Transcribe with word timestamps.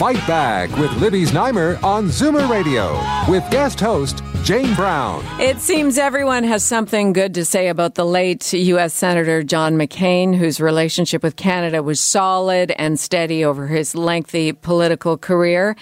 Fight 0.00 0.26
Back 0.26 0.74
with 0.78 0.90
Libby 0.94 1.24
Znaimer 1.24 1.76
on 1.82 2.06
Zoomer 2.06 2.48
Radio 2.48 2.94
with 3.30 3.44
guest 3.50 3.78
host 3.78 4.22
Jane 4.42 4.74
Brown. 4.74 5.22
It 5.38 5.60
seems 5.60 5.98
everyone 5.98 6.42
has 6.44 6.64
something 6.64 7.12
good 7.12 7.34
to 7.34 7.44
say 7.44 7.68
about 7.68 7.96
the 7.96 8.06
late 8.06 8.50
U.S. 8.50 8.94
Senator 8.94 9.42
John 9.42 9.76
McCain, 9.76 10.34
whose 10.34 10.58
relationship 10.58 11.22
with 11.22 11.36
Canada 11.36 11.82
was 11.82 12.00
solid 12.00 12.70
and 12.78 12.98
steady 12.98 13.44
over 13.44 13.66
his 13.66 13.94
lengthy 13.94 14.52
political 14.52 15.18
career. 15.18 15.76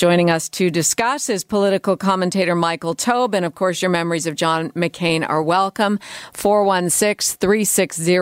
Joining 0.00 0.30
us 0.30 0.48
to 0.48 0.70
discuss 0.70 1.28
is 1.28 1.44
political 1.44 1.94
commentator 1.94 2.54
Michael 2.54 2.94
Taube. 2.94 3.34
And 3.34 3.44
of 3.44 3.54
course, 3.54 3.82
your 3.82 3.90
memories 3.90 4.26
of 4.26 4.34
John 4.34 4.70
McCain 4.70 5.28
are 5.28 5.42
welcome. 5.42 5.98
416 6.32 7.36
360 7.36 8.14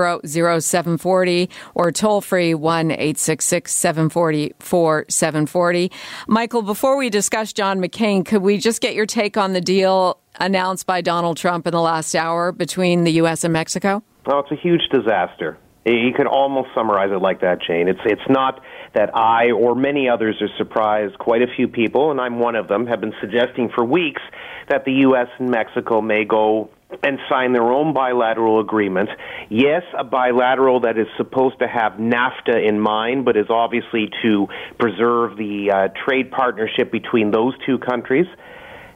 0740 0.60 1.48
or 1.76 1.92
toll 1.92 2.20
free 2.20 2.52
1 2.52 2.90
866 2.90 3.72
740 3.72 4.54
4740. 4.58 5.92
Michael, 6.26 6.62
before 6.62 6.96
we 6.96 7.10
discuss 7.10 7.52
John 7.52 7.78
McCain, 7.78 8.26
could 8.26 8.42
we 8.42 8.58
just 8.58 8.82
get 8.82 8.96
your 8.96 9.06
take 9.06 9.36
on 9.36 9.52
the 9.52 9.60
deal 9.60 10.18
announced 10.40 10.84
by 10.84 11.00
Donald 11.00 11.36
Trump 11.36 11.64
in 11.64 11.70
the 11.70 11.80
last 11.80 12.16
hour 12.16 12.50
between 12.50 13.04
the 13.04 13.12
U.S. 13.12 13.44
and 13.44 13.52
Mexico? 13.52 14.02
Well, 14.26 14.40
it's 14.40 14.50
a 14.50 14.56
huge 14.56 14.88
disaster. 14.90 15.56
You 15.92 16.12
can 16.14 16.26
almost 16.26 16.68
summarize 16.74 17.10
it 17.12 17.22
like 17.22 17.40
that, 17.40 17.60
Jane. 17.62 17.88
It's 17.88 18.00
it's 18.04 18.28
not 18.28 18.62
that 18.94 19.14
I 19.14 19.50
or 19.50 19.74
many 19.74 20.08
others 20.08 20.36
are 20.40 20.48
surprised. 20.56 21.18
Quite 21.18 21.42
a 21.42 21.46
few 21.54 21.68
people, 21.68 22.10
and 22.10 22.20
I'm 22.20 22.38
one 22.38 22.56
of 22.56 22.68
them, 22.68 22.86
have 22.86 23.00
been 23.00 23.14
suggesting 23.20 23.70
for 23.74 23.84
weeks 23.84 24.22
that 24.68 24.84
the 24.84 24.92
U.S. 25.08 25.28
and 25.38 25.50
Mexico 25.50 26.00
may 26.00 26.24
go 26.24 26.70
and 27.02 27.18
sign 27.28 27.52
their 27.52 27.70
own 27.70 27.92
bilateral 27.92 28.60
agreement. 28.60 29.10
Yes, 29.50 29.82
a 29.96 30.04
bilateral 30.04 30.80
that 30.80 30.98
is 30.98 31.06
supposed 31.16 31.58
to 31.58 31.68
have 31.68 31.92
NAFTA 31.92 32.66
in 32.66 32.80
mind, 32.80 33.24
but 33.24 33.36
is 33.36 33.46
obviously 33.50 34.10
to 34.22 34.48
preserve 34.78 35.36
the 35.36 35.70
uh, 35.70 35.88
trade 36.04 36.30
partnership 36.30 36.90
between 36.90 37.30
those 37.30 37.54
two 37.66 37.78
countries. 37.78 38.26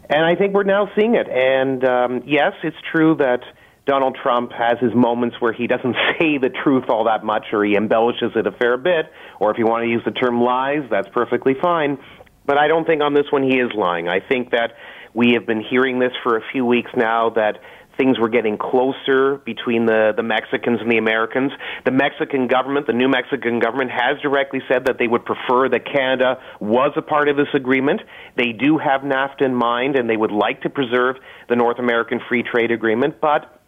And 0.09 0.25
I 0.25 0.35
think 0.35 0.55
we're 0.55 0.65
now 0.65 0.91
seeing 0.99 1.15
it. 1.15 1.29
And 1.29 1.85
um, 1.85 2.23
yes, 2.27 2.53
it's 2.63 2.77
true 2.91 3.15
that 3.17 3.41
Donald 3.87 4.17
Trump 4.23 4.53
has 4.53 4.79
his 4.81 4.95
moments 4.95 5.37
where 5.41 5.53
he 5.53 5.67
doesn't 5.67 5.97
say 6.19 6.39
the 6.39 6.51
truth 6.63 6.85
all 6.89 7.05
that 7.05 7.25
much 7.25 7.47
or 7.53 7.65
he 7.65 7.77
embellishes 7.77 8.33
it 8.37 8.47
a 8.47 8.53
fair 8.53 8.77
bit, 8.77 9.07
or 9.41 9.51
if 9.51 9.59
you 9.59 9.67
want 9.67 9.85
to 9.85 9.89
use 9.89 10.03
the 10.05 10.13
term 10.13 10.41
lies, 10.41 10.83
that's 10.91 11.09
perfectly 11.09 11.55
fine. 11.61 11.99
But 12.45 12.59
I 12.59 12.69
don't 12.69 12.87
think 12.87 13.03
on 13.03 13.15
this 13.15 13.27
one 13.31 13.43
he 13.43 13.59
is 13.59 13.71
lying. 13.75 14.09
I 14.09 14.21
think 14.21 14.51
that 14.51 14.73
we 15.15 15.33
have 15.35 15.47
been 15.47 15.63
hearing 15.63 15.99
this 15.99 16.13
for 16.23 16.37
a 16.37 16.43
few 16.53 16.65
weeks 16.65 16.91
now 16.97 17.31
that 17.31 17.59
things 17.99 18.19
were 18.19 18.29
getting 18.29 18.57
closer 18.57 19.37
between 19.45 19.87
the, 19.87 20.13
the 20.17 20.23
Mexicans 20.23 20.81
and 20.81 20.91
the 20.91 20.97
Americans. 20.97 21.53
The 21.85 21.91
Mexican 21.91 22.47
government, 22.47 22.87
the 22.87 22.95
new 22.95 23.09
Mexican 23.09 23.59
government, 23.59 23.91
has 23.91 24.21
directly 24.23 24.61
said 24.67 24.87
that 24.87 24.99
they 24.99 25.07
would 25.07 25.25
prefer 25.25 25.69
that 25.69 25.85
Canada 25.85 26.41
was 26.59 26.93
a 26.97 27.03
part 27.03 27.29
of 27.29 27.37
this 27.37 27.53
agreement. 27.55 28.01
They 28.37 28.53
do 28.53 28.79
have 28.79 29.03
NAFTA 29.03 29.43
in 29.43 29.55
mind, 29.55 29.97
and 29.97 30.09
they 30.09 30.17
would 30.17 30.33
like 30.33 30.63
to 30.63 30.71
preserve 30.71 31.17
the 31.49 31.57
North 31.57 31.79
American 31.79 32.21
Free 32.29 32.43
Trade 32.43 32.71
Agreement, 32.71 33.21
but 33.21 33.62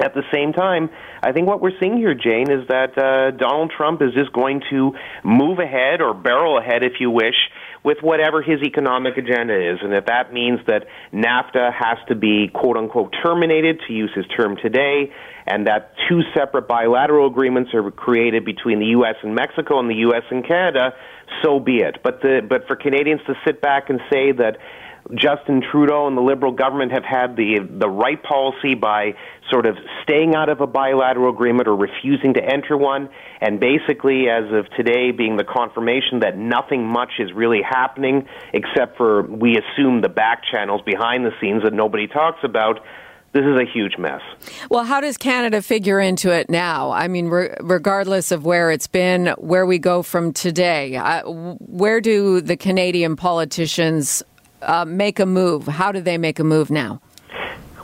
at 0.00 0.14
the 0.14 0.22
same 0.32 0.52
time, 0.52 0.90
I 1.22 1.32
think 1.32 1.48
what 1.48 1.60
we're 1.60 1.78
seeing 1.80 1.96
here, 1.96 2.14
Jane, 2.14 2.50
is 2.50 2.66
that 2.68 2.96
uh, 2.96 3.36
Donald 3.36 3.72
Trump 3.76 4.00
is 4.02 4.14
just 4.14 4.32
going 4.32 4.62
to 4.70 4.92
move 5.24 5.58
ahead 5.58 6.00
or 6.00 6.14
barrel 6.14 6.58
ahead, 6.58 6.82
if 6.84 7.00
you 7.00 7.10
wish, 7.10 7.34
with 7.84 7.98
whatever 8.00 8.42
his 8.42 8.62
economic 8.62 9.16
agenda 9.16 9.54
is. 9.54 9.78
And 9.82 9.92
if 9.94 10.06
that 10.06 10.32
means 10.32 10.60
that 10.66 10.86
NAFTA 11.12 11.72
has 11.72 11.98
to 12.08 12.14
be, 12.14 12.48
quote 12.52 12.76
unquote, 12.76 13.14
terminated, 13.22 13.80
to 13.86 13.92
use 13.92 14.10
his 14.14 14.26
term 14.36 14.56
today, 14.62 15.12
and 15.46 15.66
that 15.66 15.94
two 16.08 16.20
separate 16.34 16.68
bilateral 16.68 17.26
agreements 17.26 17.70
are 17.74 17.90
created 17.90 18.44
between 18.44 18.78
the 18.78 18.86
U.S. 18.98 19.16
and 19.22 19.34
Mexico 19.34 19.78
and 19.80 19.90
the 19.90 19.96
U.S. 19.96 20.22
and 20.30 20.46
Canada, 20.46 20.94
so 21.42 21.58
be 21.60 21.78
it. 21.78 21.98
But, 22.02 22.20
the, 22.22 22.40
but 22.46 22.66
for 22.66 22.76
Canadians 22.76 23.20
to 23.26 23.34
sit 23.46 23.60
back 23.60 23.90
and 23.90 24.00
say 24.12 24.32
that 24.32 24.58
Justin 25.14 25.62
Trudeau 25.62 26.06
and 26.06 26.16
the 26.16 26.22
Liberal 26.22 26.52
government 26.52 26.92
have 26.92 27.04
had 27.04 27.36
the 27.36 27.60
the 27.70 27.88
right 27.88 28.22
policy 28.22 28.74
by 28.74 29.14
sort 29.50 29.66
of 29.66 29.76
staying 30.02 30.34
out 30.34 30.48
of 30.48 30.60
a 30.60 30.66
bilateral 30.66 31.32
agreement 31.32 31.68
or 31.68 31.76
refusing 31.76 32.34
to 32.34 32.44
enter 32.44 32.76
one, 32.76 33.08
and 33.40 33.58
basically, 33.58 34.28
as 34.28 34.44
of 34.52 34.68
today, 34.76 35.10
being 35.10 35.36
the 35.36 35.44
confirmation 35.44 36.20
that 36.20 36.36
nothing 36.36 36.86
much 36.86 37.12
is 37.18 37.32
really 37.32 37.62
happening 37.62 38.26
except 38.52 38.96
for 38.96 39.22
we 39.22 39.56
assume 39.56 40.02
the 40.02 40.08
back 40.08 40.42
channels 40.50 40.82
behind 40.84 41.24
the 41.24 41.32
scenes 41.40 41.62
that 41.62 41.72
nobody 41.72 42.06
talks 42.06 42.40
about 42.44 42.80
this 43.32 43.44
is 43.44 43.60
a 43.60 43.64
huge 43.70 43.98
mess. 43.98 44.22
Well, 44.70 44.84
how 44.84 45.00
does 45.00 45.18
Canada 45.18 45.60
figure 45.60 46.00
into 46.00 46.32
it 46.32 46.48
now? 46.48 46.90
I 46.90 47.08
mean, 47.08 47.28
re- 47.28 47.54
regardless 47.60 48.32
of 48.32 48.44
where 48.44 48.70
it's 48.70 48.86
been, 48.86 49.34
where 49.36 49.66
we 49.66 49.78
go 49.78 50.02
from 50.02 50.32
today, 50.32 50.96
uh, 50.96 51.22
where 51.24 52.00
do 52.00 52.40
the 52.40 52.56
Canadian 52.56 53.16
politicians 53.16 54.22
uh, 54.62 54.84
make 54.84 55.18
a 55.18 55.26
move? 55.26 55.66
How 55.66 55.92
do 55.92 56.00
they 56.00 56.18
make 56.18 56.38
a 56.38 56.44
move 56.44 56.70
now? 56.70 57.00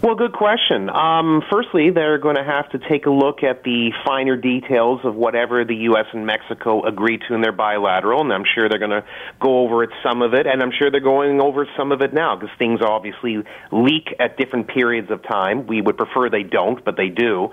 Well, 0.04 0.16
good 0.16 0.34
question. 0.34 0.90
Um, 0.90 1.42
firstly, 1.50 1.88
they're 1.88 2.18
going 2.18 2.36
to 2.36 2.44
have 2.44 2.68
to 2.72 2.78
take 2.90 3.06
a 3.06 3.10
look 3.10 3.42
at 3.42 3.62
the 3.62 3.90
finer 4.04 4.36
details 4.36 5.00
of 5.02 5.14
whatever 5.14 5.64
the 5.64 5.76
U.S. 5.88 6.04
and 6.12 6.26
Mexico 6.26 6.84
agree 6.84 7.16
to 7.26 7.34
in 7.34 7.40
their 7.40 7.52
bilateral, 7.52 8.20
and 8.20 8.30
I'm 8.30 8.44
sure 8.54 8.68
they're 8.68 8.78
going 8.78 8.90
to 8.90 9.02
go 9.40 9.60
over 9.60 9.82
it, 9.82 9.88
some 10.02 10.20
of 10.20 10.34
it, 10.34 10.46
and 10.46 10.62
I'm 10.62 10.72
sure 10.78 10.90
they're 10.90 11.00
going 11.00 11.40
over 11.40 11.66
some 11.74 11.90
of 11.90 12.02
it 12.02 12.12
now 12.12 12.36
because 12.36 12.54
things 12.58 12.80
obviously 12.82 13.44
leak 13.72 14.14
at 14.20 14.36
different 14.36 14.68
periods 14.68 15.10
of 15.10 15.22
time. 15.22 15.66
We 15.66 15.80
would 15.80 15.96
prefer 15.96 16.28
they 16.28 16.42
don't, 16.42 16.84
but 16.84 16.98
they 16.98 17.08
do. 17.08 17.48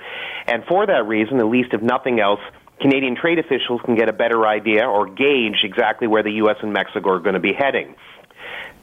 And 0.46 0.66
for 0.66 0.86
that 0.86 1.08
reason, 1.08 1.40
at 1.40 1.46
least 1.46 1.70
if 1.72 1.82
nothing 1.82 2.20
else, 2.20 2.42
Canadian 2.82 3.16
trade 3.16 3.40
officials 3.40 3.80
can 3.86 3.96
get 3.96 4.10
a 4.10 4.14
better 4.14 4.46
idea 4.46 4.86
or 4.86 5.08
gauge 5.08 5.64
exactly 5.64 6.06
where 6.06 6.22
the 6.22 6.34
U.S. 6.44 6.58
and 6.62 6.74
Mexico 6.74 7.12
are 7.12 7.20
going 7.20 7.36
to 7.36 7.40
be 7.40 7.54
heading. 7.54 7.96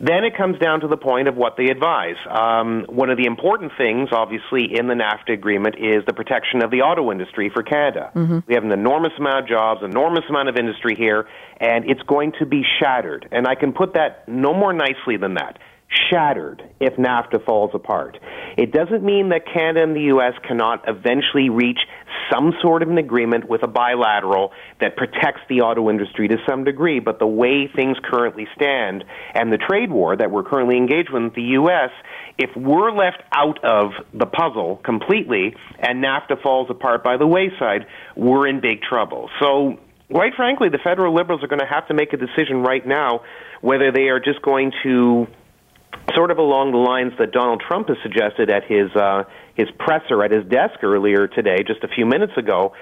Then 0.00 0.24
it 0.24 0.36
comes 0.36 0.58
down 0.58 0.80
to 0.80 0.88
the 0.88 0.96
point 0.96 1.26
of 1.28 1.36
what 1.36 1.56
they 1.56 1.66
advise. 1.66 2.16
Um, 2.30 2.86
one 2.88 3.10
of 3.10 3.16
the 3.16 3.26
important 3.26 3.72
things, 3.76 4.10
obviously, 4.12 4.78
in 4.78 4.86
the 4.86 4.94
NAFTA 4.94 5.32
agreement 5.32 5.74
is 5.76 6.04
the 6.06 6.14
protection 6.14 6.62
of 6.62 6.70
the 6.70 6.82
auto 6.82 7.10
industry 7.10 7.50
for 7.52 7.62
Canada. 7.62 8.12
Mm-hmm. 8.14 8.38
We 8.46 8.54
have 8.54 8.64
an 8.64 8.72
enormous 8.72 9.12
amount 9.18 9.44
of 9.44 9.48
jobs, 9.48 9.80
enormous 9.82 10.24
amount 10.28 10.48
of 10.48 10.56
industry 10.56 10.94
here, 10.96 11.26
and 11.60 11.88
it's 11.90 12.02
going 12.02 12.32
to 12.38 12.46
be 12.46 12.62
shattered. 12.78 13.28
And 13.32 13.46
I 13.46 13.56
can 13.56 13.72
put 13.72 13.94
that 13.94 14.28
no 14.28 14.54
more 14.54 14.72
nicely 14.72 15.16
than 15.16 15.34
that 15.34 15.58
shattered 15.88 16.62
if 16.80 16.94
NAFTA 16.96 17.44
falls 17.44 17.70
apart. 17.74 18.18
It 18.56 18.72
doesn't 18.72 19.02
mean 19.02 19.30
that 19.30 19.46
Canada 19.46 19.82
and 19.82 19.96
the 19.96 20.02
U.S. 20.12 20.34
cannot 20.46 20.84
eventually 20.86 21.48
reach 21.48 21.78
some 22.30 22.52
sort 22.60 22.82
of 22.82 22.90
an 22.90 22.98
agreement 22.98 23.48
with 23.48 23.62
a 23.62 23.66
bilateral 23.66 24.52
that 24.80 24.96
protects 24.96 25.40
the 25.48 25.62
auto 25.62 25.88
industry 25.88 26.28
to 26.28 26.36
some 26.46 26.64
degree, 26.64 27.00
but 27.00 27.18
the 27.18 27.26
way 27.26 27.68
things 27.74 27.96
currently 28.04 28.46
stand 28.54 29.04
and 29.34 29.52
the 29.52 29.56
trade 29.56 29.90
war 29.90 30.16
that 30.16 30.30
we're 30.30 30.42
currently 30.42 30.76
engaged 30.76 31.10
with 31.10 31.34
the 31.34 31.42
U.S., 31.42 31.90
if 32.36 32.50
we're 32.54 32.92
left 32.92 33.22
out 33.32 33.64
of 33.64 33.92
the 34.12 34.26
puzzle 34.26 34.76
completely 34.84 35.54
and 35.78 36.04
NAFTA 36.04 36.42
falls 36.42 36.68
apart 36.70 37.02
by 37.02 37.16
the 37.16 37.26
wayside, 37.26 37.86
we're 38.14 38.46
in 38.46 38.60
big 38.60 38.82
trouble. 38.82 39.30
So, 39.40 39.78
quite 40.12 40.34
frankly, 40.36 40.68
the 40.68 40.78
federal 40.78 41.14
liberals 41.14 41.42
are 41.42 41.48
going 41.48 41.60
to 41.60 41.66
have 41.66 41.88
to 41.88 41.94
make 41.94 42.12
a 42.12 42.16
decision 42.16 42.62
right 42.62 42.86
now 42.86 43.22
whether 43.60 43.90
they 43.90 44.08
are 44.08 44.20
just 44.20 44.40
going 44.42 44.72
to 44.84 45.26
sort 46.14 46.30
of 46.30 46.38
along 46.38 46.72
the 46.72 46.78
lines 46.78 47.12
that 47.18 47.32
Donald 47.32 47.62
Trump 47.66 47.88
has 47.88 47.96
suggested 48.02 48.50
at 48.50 48.64
his 48.64 48.94
uh, 48.96 49.24
his 49.54 49.68
presser 49.78 50.22
at 50.22 50.30
his 50.30 50.44
desk 50.46 50.82
earlier 50.82 51.26
today, 51.26 51.62
just 51.66 51.82
a 51.82 51.88
few 51.88 52.06
minutes 52.06 52.32
ago, 52.36 52.72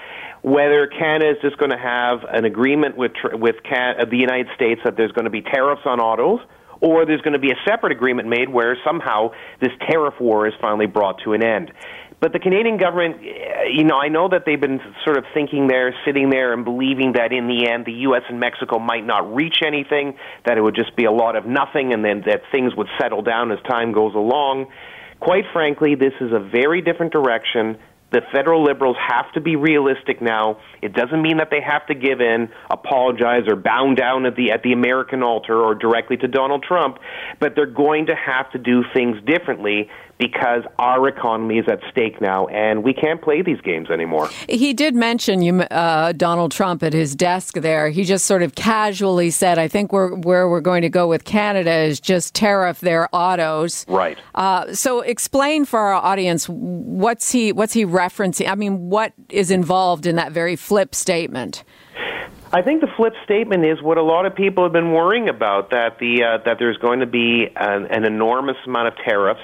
whether 0.42 0.86
Canada 0.86 1.30
is 1.30 1.36
just 1.42 1.58
going 1.58 1.70
to 1.70 1.78
have 1.78 2.20
an 2.28 2.44
agreement 2.44 2.96
with 2.96 3.12
with 3.32 3.56
Can- 3.64 4.00
uh, 4.00 4.04
the 4.04 4.18
United 4.18 4.48
States 4.54 4.80
that 4.84 4.96
there's 4.96 5.12
going 5.12 5.24
to 5.24 5.30
be 5.30 5.42
tariffs 5.42 5.82
on 5.84 6.00
autos, 6.00 6.40
or 6.80 7.06
there's 7.06 7.22
going 7.22 7.32
to 7.32 7.38
be 7.38 7.50
a 7.50 7.60
separate 7.66 7.92
agreement 7.92 8.28
made 8.28 8.48
where 8.48 8.76
somehow 8.84 9.30
this 9.60 9.72
tariff 9.88 10.14
war 10.20 10.46
is 10.46 10.54
finally 10.60 10.86
brought 10.86 11.20
to 11.24 11.32
an 11.32 11.42
end. 11.42 11.72
But 12.18 12.32
the 12.32 12.38
Canadian 12.38 12.78
government, 12.78 13.16
eh, 13.20 13.68
you 13.72 13.84
know, 13.84 13.98
I 13.98 14.08
know 14.08 14.28
that 14.28 14.44
they've 14.46 14.60
been 14.60 14.80
sort 15.04 15.18
of 15.18 15.24
thinking 15.34 15.66
there, 15.68 15.94
sitting 16.04 16.30
there, 16.30 16.52
and 16.52 16.64
believing 16.64 17.12
that 17.12 17.32
in 17.32 17.46
the 17.46 17.68
end 17.68 17.84
the 17.84 17.92
U.S. 18.08 18.22
and 18.28 18.40
Mexico 18.40 18.78
might 18.78 19.04
not 19.04 19.34
reach 19.34 19.58
anything, 19.64 20.16
that 20.46 20.56
it 20.56 20.62
would 20.62 20.74
just 20.74 20.96
be 20.96 21.04
a 21.04 21.12
lot 21.12 21.36
of 21.36 21.46
nothing, 21.46 21.92
and 21.92 22.04
then 22.04 22.22
that 22.26 22.42
things 22.50 22.74
would 22.74 22.88
settle 22.98 23.22
down 23.22 23.52
as 23.52 23.58
time 23.68 23.92
goes 23.92 24.14
along. 24.14 24.66
Quite 25.20 25.44
frankly, 25.52 25.94
this 25.94 26.12
is 26.20 26.32
a 26.32 26.40
very 26.40 26.80
different 26.80 27.12
direction 27.12 27.78
the 28.12 28.20
federal 28.32 28.62
liberals 28.62 28.96
have 29.06 29.32
to 29.32 29.40
be 29.40 29.56
realistic 29.56 30.22
now. 30.22 30.58
It 30.80 30.94
doesn't 30.94 31.20
mean 31.20 31.38
that 31.38 31.50
they 31.50 31.60
have 31.60 31.86
to 31.86 31.94
give 31.94 32.20
in, 32.20 32.48
apologize, 32.70 33.42
or 33.48 33.56
bow 33.56 33.94
down 33.94 34.26
at 34.26 34.36
the 34.36 34.52
at 34.52 34.62
the 34.62 34.72
American 34.72 35.22
altar 35.22 35.60
or 35.60 35.74
directly 35.74 36.16
to 36.18 36.28
Donald 36.28 36.62
Trump, 36.62 36.98
but 37.40 37.54
they're 37.56 37.66
going 37.66 38.06
to 38.06 38.14
have 38.14 38.50
to 38.52 38.58
do 38.58 38.84
things 38.94 39.16
differently 39.26 39.90
because 40.18 40.62
our 40.78 41.08
economy 41.08 41.58
is 41.58 41.66
at 41.68 41.80
stake 41.90 42.20
now, 42.20 42.46
and 42.46 42.82
we 42.82 42.94
can't 42.94 43.20
play 43.20 43.42
these 43.42 43.60
games 43.60 43.90
anymore. 43.90 44.30
He 44.48 44.72
did 44.72 44.94
mention 44.94 45.42
you, 45.42 45.60
uh, 45.60 46.12
Donald 46.12 46.52
Trump 46.52 46.82
at 46.82 46.92
his 46.92 47.14
desk 47.14 47.54
there. 47.54 47.90
He 47.90 48.04
just 48.04 48.24
sort 48.24 48.42
of 48.42 48.54
casually 48.54 49.30
said, 49.30 49.58
"I 49.58 49.68
think 49.68 49.92
we're, 49.92 50.14
where 50.14 50.48
we're 50.48 50.60
going 50.60 50.82
to 50.82 50.88
go 50.88 51.06
with 51.06 51.24
Canada 51.24 51.70
is 51.70 52.00
just 52.00 52.34
tariff 52.34 52.80
their 52.80 53.08
autos." 53.14 53.84
Right. 53.88 54.18
Uh, 54.34 54.72
so, 54.72 55.00
explain 55.00 55.64
for 55.64 55.80
our 55.80 55.94
audience 55.94 56.48
what's 56.48 57.30
he 57.30 57.52
what's 57.52 57.74
he 57.74 57.84
referencing? 57.96 58.48
I 58.48 58.54
mean, 58.54 58.90
what 58.90 59.12
is 59.28 59.50
involved 59.50 60.06
in 60.06 60.16
that 60.16 60.32
very 60.32 60.56
flip 60.56 60.94
statement? 60.94 61.64
I 62.52 62.62
think 62.62 62.80
the 62.80 62.88
flip 62.96 63.14
statement 63.24 63.64
is 63.64 63.82
what 63.82 63.98
a 63.98 64.02
lot 64.02 64.24
of 64.24 64.34
people 64.34 64.64
have 64.64 64.72
been 64.72 64.92
worrying 64.92 65.28
about 65.28 65.70
that 65.70 65.98
the 65.98 66.22
uh, 66.22 66.44
that 66.44 66.58
there's 66.58 66.76
going 66.78 67.00
to 67.00 67.06
be 67.06 67.48
an, 67.56 67.86
an 67.86 68.04
enormous 68.04 68.56
amount 68.66 68.88
of 68.88 68.94
tariffs 69.04 69.40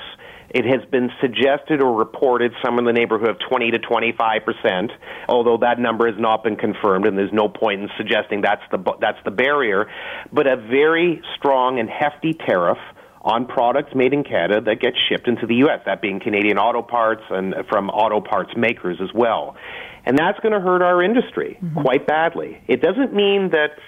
it 0.54 0.66
has 0.66 0.84
been 0.90 1.10
suggested 1.20 1.80
or 1.80 1.96
reported 1.96 2.52
some 2.62 2.78
in 2.78 2.84
the 2.84 2.92
neighborhood 2.92 3.30
of 3.30 3.36
20 3.48 3.70
to 3.70 3.78
25 3.78 4.42
percent, 4.44 4.92
although 5.28 5.56
that 5.58 5.78
number 5.78 6.10
has 6.10 6.20
not 6.20 6.44
been 6.44 6.56
confirmed, 6.56 7.06
and 7.06 7.16
there's 7.16 7.32
no 7.32 7.48
point 7.48 7.80
in 7.80 7.88
suggesting 7.96 8.42
that's 8.42 8.62
the 8.70 8.78
that's 9.00 9.18
the 9.24 9.30
barrier. 9.30 9.86
But 10.32 10.46
a 10.46 10.56
very 10.56 11.22
strong 11.36 11.80
and 11.80 11.88
hefty 11.88 12.34
tariff 12.34 12.78
on 13.22 13.46
products 13.46 13.94
made 13.94 14.12
in 14.12 14.24
Canada 14.24 14.60
that 14.60 14.80
get 14.80 14.94
shipped 15.08 15.28
into 15.28 15.46
the 15.46 15.56
U.S. 15.56 15.80
That 15.86 16.02
being 16.02 16.20
Canadian 16.20 16.58
auto 16.58 16.82
parts 16.82 17.22
and 17.30 17.54
from 17.68 17.88
auto 17.88 18.20
parts 18.20 18.50
makers 18.56 18.98
as 19.00 19.12
well, 19.14 19.56
and 20.04 20.18
that's 20.18 20.38
going 20.40 20.52
to 20.52 20.60
hurt 20.60 20.82
our 20.82 21.02
industry 21.02 21.58
mm-hmm. 21.62 21.80
quite 21.80 22.06
badly. 22.06 22.60
It 22.68 22.82
doesn't 22.82 23.14
mean 23.14 23.50
that 23.50 23.78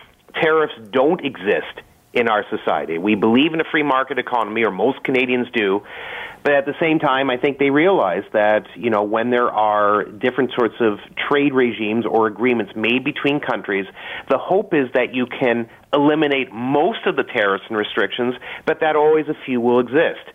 tariffs 0.40 0.75
don't 0.90 1.25
exist 1.25 1.82
in 2.12 2.28
our 2.28 2.44
society. 2.48 2.96
We 2.96 3.16
believe 3.16 3.52
in 3.54 3.60
a 3.60 3.64
free 3.70 3.82
market 3.82 4.19
economy, 4.19 4.64
or 4.64 4.70
most 4.70 5.02
Canadians 5.02 5.48
do. 5.52 5.82
But 6.44 6.52
at 6.52 6.66
the 6.66 6.75
same 6.78 6.98
time, 6.98 7.31
I 7.31 7.38
think 7.38 7.58
they 7.58 7.70
realize 7.70 8.22
that, 8.34 8.66
you 8.76 8.90
know, 8.90 9.02
when 9.02 9.31
there 9.31 9.50
are 9.50 10.04
different 10.04 10.52
sorts 10.56 10.75
of 10.78 10.98
trade 11.28 11.54
regimes 11.54 12.04
or 12.06 12.26
agreements 12.26 12.72
made 12.76 13.02
between 13.02 13.40
countries, 13.40 13.86
the 14.28 14.38
hope 14.38 14.75
is 14.75 14.88
that 14.92 15.14
you 15.14 15.26
can 15.26 15.69
eliminate 15.94 16.52
most 16.52 17.06
of 17.06 17.17
the 17.17 17.23
tariffs 17.23 17.64
and 17.69 17.76
restrictions, 17.76 18.35
but 18.67 18.81
that 18.81 18.96
always 18.96 19.29
a 19.29 19.35
few 19.46 19.61
will 19.61 19.81
exist. 19.81 20.26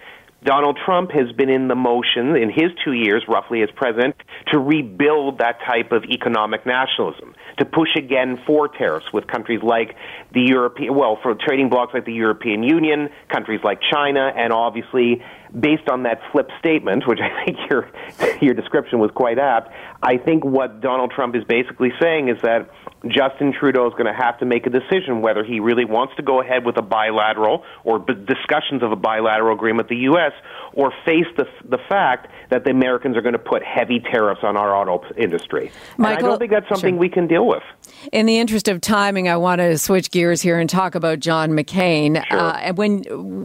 Donald 0.43 0.79
Trump 0.85 1.11
has 1.11 1.31
been 1.33 1.49
in 1.49 1.67
the 1.67 1.75
motion 1.75 2.37
in 2.37 2.49
his 2.49 2.71
two 2.83 2.93
years, 2.93 3.23
roughly, 3.27 3.61
as 3.61 3.69
president, 3.75 4.15
to 4.47 4.57
rebuild 4.57 5.39
that 5.39 5.59
type 5.67 5.91
of 5.91 6.05
economic 6.05 6.65
nationalism, 6.65 7.35
to 7.57 7.65
push 7.65 7.89
again 7.97 8.39
for 8.47 8.69
tariffs 8.69 9.11
with 9.11 9.27
countries 9.27 9.61
like 9.61 9.95
the 10.33 10.41
European, 10.41 10.95
well, 10.95 11.19
for 11.21 11.35
trading 11.35 11.69
blocs 11.69 11.93
like 11.93 12.05
the 12.05 12.13
European 12.13 12.63
Union, 12.63 13.09
countries 13.27 13.59
like 13.65 13.79
China, 13.91 14.31
and 14.33 14.53
obviously 14.53 15.21
based 15.57 15.89
on 15.89 16.03
that 16.03 16.21
flip 16.31 16.49
statement, 16.59 17.07
which 17.07 17.19
I 17.19 17.45
think 17.45 17.57
your 17.69 17.89
your 18.41 18.53
description 18.53 18.99
was 18.99 19.11
quite 19.11 19.39
apt, 19.39 19.71
I 20.01 20.17
think 20.17 20.43
what 20.43 20.81
Donald 20.81 21.11
Trump 21.11 21.35
is 21.35 21.43
basically 21.43 21.91
saying 21.99 22.29
is 22.29 22.41
that 22.43 22.69
Justin 23.07 23.53
Trudeau 23.57 23.87
is 23.87 23.93
going 23.93 24.05
to 24.05 24.13
have 24.13 24.37
to 24.39 24.45
make 24.45 24.65
a 24.65 24.69
decision 24.69 25.21
whether 25.21 25.43
he 25.43 25.59
really 25.59 25.85
wants 25.85 26.15
to 26.17 26.21
go 26.21 26.41
ahead 26.41 26.65
with 26.65 26.77
a 26.77 26.81
bilateral 26.81 27.63
or 27.83 27.99
b- 27.99 28.13
discussions 28.13 28.83
of 28.83 28.91
a 28.91 28.95
bilateral 28.95 29.55
agreement 29.55 29.89
with 29.89 29.89
the 29.89 30.03
U.S. 30.03 30.33
or 30.73 30.91
face 31.05 31.27
the 31.37 31.45
the 31.67 31.79
fact 31.89 32.27
that 32.49 32.63
the 32.63 32.71
Americans 32.71 33.15
are 33.17 33.21
going 33.21 33.33
to 33.33 33.39
put 33.39 33.63
heavy 33.63 33.99
tariffs 33.99 34.41
on 34.43 34.57
our 34.57 34.75
auto 34.75 35.01
industry. 35.15 35.71
Michael, 35.97 36.17
and 36.17 36.25
I 36.25 36.29
don't 36.29 36.39
think 36.39 36.51
that's 36.51 36.69
something 36.69 36.95
sure. 36.95 36.99
we 36.99 37.09
can 37.09 37.27
deal 37.27 37.47
with. 37.47 37.63
In 38.11 38.25
the 38.25 38.39
interest 38.39 38.67
of 38.67 38.81
timing, 38.81 39.27
I 39.27 39.37
want 39.37 39.59
to 39.59 39.77
switch 39.77 40.11
gears 40.11 40.41
here 40.41 40.59
and 40.59 40.69
talk 40.69 40.95
about 40.95 41.19
John 41.19 41.51
McCain. 41.51 42.23
Sure. 42.27 42.39
Uh, 42.39 42.73
when 42.73 43.03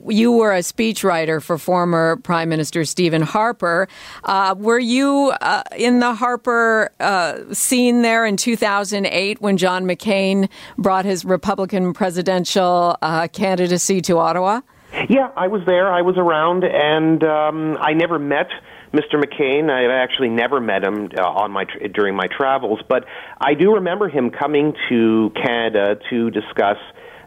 you 0.08 0.32
were 0.32 0.52
a 0.52 0.60
speechwriter 0.60 1.42
for 1.42 1.58
former 1.58 1.93
Prime 2.22 2.48
Minister 2.48 2.84
Stephen 2.84 3.22
Harper, 3.22 3.88
uh, 4.24 4.54
were 4.58 4.78
you 4.78 5.32
uh, 5.40 5.62
in 5.76 6.00
the 6.00 6.14
Harper 6.14 6.90
uh, 7.00 7.52
scene 7.52 8.02
there 8.02 8.24
in 8.26 8.36
2008 8.36 9.40
when 9.40 9.56
John 9.56 9.84
McCain 9.84 10.48
brought 10.78 11.04
his 11.04 11.24
Republican 11.24 11.92
presidential 11.92 12.96
uh, 13.02 13.28
candidacy 13.28 14.00
to 14.02 14.18
Ottawa? 14.18 14.60
Yeah, 15.08 15.30
I 15.36 15.48
was 15.48 15.62
there. 15.66 15.92
I 15.92 16.02
was 16.02 16.16
around, 16.16 16.64
and 16.64 17.22
um, 17.24 17.76
I 17.80 17.94
never 17.94 18.18
met 18.18 18.48
Mr. 18.92 19.14
McCain. 19.14 19.68
I 19.68 19.92
actually 20.02 20.28
never 20.28 20.60
met 20.60 20.84
him 20.84 21.10
uh, 21.18 21.22
on 21.22 21.50
my 21.50 21.64
during 21.92 22.14
my 22.14 22.28
travels, 22.28 22.78
but 22.88 23.04
I 23.40 23.54
do 23.54 23.74
remember 23.74 24.08
him 24.08 24.30
coming 24.30 24.74
to 24.88 25.32
Canada 25.34 25.98
to 26.10 26.30
discuss 26.30 26.76